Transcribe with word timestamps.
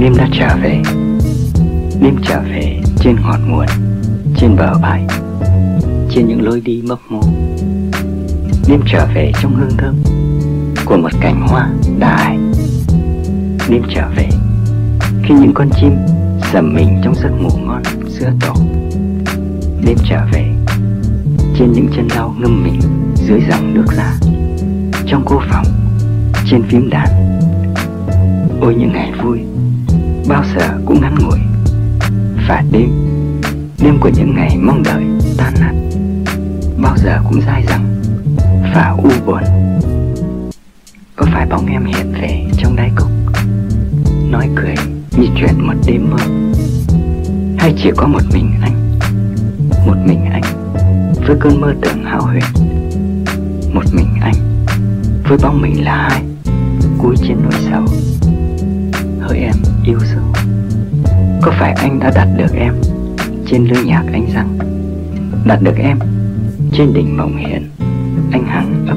Nim 0.00 0.16
đã 0.16 0.28
trở 0.32 0.56
về. 0.62 0.82
Nim 2.00 2.16
trở 2.22 2.40
về 2.40 2.80
trên 2.96 3.16
ngọn 3.22 3.50
nguồn, 3.50 3.66
Trên 4.36 4.56
bờ 4.56 4.74
bãi, 4.82 5.06
Trên 6.10 6.26
những 6.28 6.42
lối 6.42 6.60
đi 6.60 6.82
mấp 6.88 6.98
mô. 7.08 7.20
Nim 8.68 8.80
trở 8.86 9.06
về 9.14 9.32
trong 9.42 9.54
hương 9.54 9.76
thơm 9.78 9.94
Của 10.84 10.96
một 10.96 11.08
cành 11.20 11.46
hoa 11.48 11.70
đài 11.98 12.38
Nim 13.68 13.82
trở 13.94 14.08
về 14.16 14.28
Khi 15.22 15.34
những 15.34 15.54
con 15.54 15.70
chim 15.80 15.92
dầm 16.52 16.74
mình 16.74 17.00
trong 17.04 17.14
giấc 17.14 17.30
ngủ 17.30 17.58
ngon 17.58 17.82
giữa 18.08 18.30
tổ. 18.40 18.54
Nim 19.86 19.96
trở 20.08 20.26
về 20.32 20.44
Trên 21.58 21.72
những 21.72 21.88
chân 21.96 22.08
lau 22.16 22.34
ngâm 22.38 22.62
mình 22.64 22.80
Dưới 23.14 23.40
dòng 23.50 23.74
nước 23.74 23.86
ra 23.96 24.14
Trong 25.06 25.22
cô 25.26 25.42
phòng, 25.50 25.66
Trên 26.50 26.62
phím 26.62 26.90
đàn. 26.90 27.08
Ôi 28.60 28.74
những 28.78 28.92
ngày 28.92 29.12
vui 29.22 29.40
Bao 30.30 30.44
giờ 30.56 30.68
cũng 30.86 31.00
ngắn 31.00 31.14
ngủi. 31.18 31.38
Và 32.48 32.64
đêm 32.72 32.90
Đêm 33.82 33.98
của 34.00 34.10
những 34.16 34.34
ngày 34.34 34.56
mong 34.60 34.82
đợi 34.82 35.04
tan 35.36 35.54
nát, 35.60 35.72
Bao 36.76 36.96
giờ 36.96 37.18
cũng 37.28 37.40
dai 37.46 37.64
dẳng 37.68 38.02
Và 38.74 38.96
u 39.02 39.10
buồn. 39.26 39.42
Có 41.16 41.26
phải 41.32 41.46
bóng 41.46 41.66
em 41.66 41.84
hiện 41.84 42.12
về 42.12 42.46
trong 42.58 42.76
đáy 42.76 42.90
cốc, 42.96 43.08
Nói 44.30 44.48
cười 44.56 44.74
như 45.16 45.26
chuyện 45.36 45.66
một 45.66 45.74
đêm 45.86 46.10
mơ? 46.10 46.18
Hay 47.58 47.74
chỉ 47.82 47.90
có 47.96 48.06
một 48.06 48.22
mình 48.32 48.52
anh, 48.62 48.98
Một 49.86 49.96
mình 50.06 50.24
anh 50.32 50.42
Với 51.26 51.36
cơn 51.40 51.60
mơ 51.60 51.74
tưởng 51.82 52.04
hão 52.04 52.20
huyền? 52.20 52.44
Một 53.74 53.84
mình 53.92 54.08
anh 54.20 54.64
Với 55.28 55.38
bóng 55.42 55.60
mình 55.62 55.84
là 55.84 56.08
hai 56.10 56.22
Cúi 56.98 57.16
trên 57.16 57.36
nỗi 57.42 57.60
sầu? 57.70 57.84
Hỡi 59.30 59.38
em, 59.38 59.54
yêu 59.84 59.98
dấu. 59.98 60.24
Có 61.42 61.52
phải 61.58 61.72
anh 61.72 62.00
đã 62.00 62.12
đặt 62.14 62.28
được 62.36 62.54
em 62.54 62.74
Trên 63.46 63.64
lưới 63.64 63.84
nhạc 63.84 64.04
anh 64.12 64.26
răng 64.34 64.58
Đặt 65.44 65.62
được 65.62 65.76
em 65.76 65.98
Trên 66.72 66.92
đỉnh 66.94 67.16
mộng 67.16 67.36
hiền, 67.36 67.70
Anh 68.32 68.44
hằng 68.46 68.86
ấp 68.88 68.96